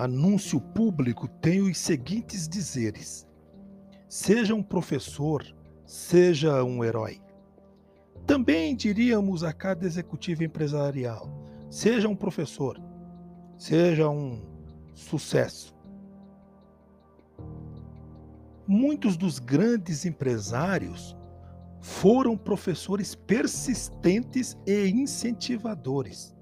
[0.00, 3.26] anúncio público tem os seguintes dizeres:
[4.08, 5.44] seja um professor,
[5.84, 7.20] seja um herói.
[8.26, 11.28] Também diríamos a cada executivo empresarial:
[11.70, 12.80] seja um professor,
[13.56, 14.42] seja um
[14.94, 15.74] sucesso.
[18.66, 21.16] Muitos dos grandes empresários
[21.80, 26.35] foram professores persistentes e incentivadores.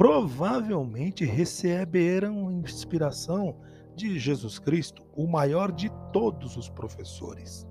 [0.00, 3.58] Provavelmente receberam inspiração
[3.94, 7.68] de Jesus Cristo, o maior de todos os professores.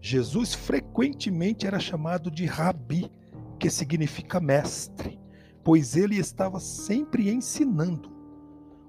[0.00, 3.08] Jesus frequentemente era chamado de rabi,
[3.60, 5.20] que significa mestre,
[5.62, 8.10] pois ele estava sempre ensinando.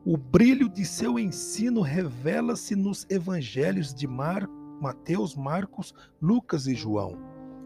[0.03, 4.47] O brilho de seu ensino revela-se nos evangelhos de Mar,
[4.81, 7.19] Mateus, Marcos, Lucas e João,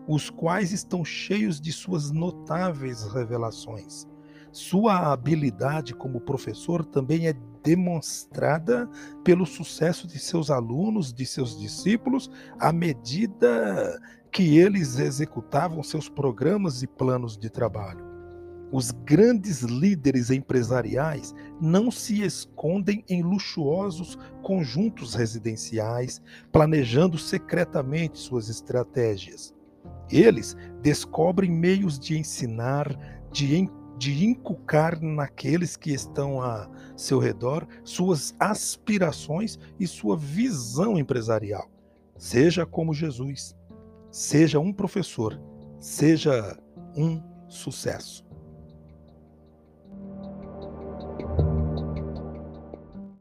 [0.05, 4.05] os quais estão cheios de suas notáveis revelações.
[4.51, 8.89] Sua habilidade como professor também é demonstrada
[9.23, 13.99] pelo sucesso de seus alunos, de seus discípulos, à medida
[14.31, 18.11] que eles executavam seus programas e planos de trabalho.
[18.71, 26.21] Os grandes líderes empresariais não se escondem em luxuosos conjuntos residenciais,
[26.53, 29.53] planejando secretamente suas estratégias.
[30.09, 32.87] Eles descobrem meios de ensinar,
[33.29, 33.57] de
[33.97, 41.69] de inculcar naqueles que estão a seu redor suas aspirações e sua visão empresarial.
[42.17, 43.55] Seja como Jesus,
[44.11, 45.39] seja um professor,
[45.79, 46.57] seja
[46.95, 48.30] um sucesso.